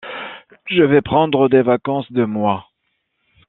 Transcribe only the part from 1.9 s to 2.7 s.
de moi.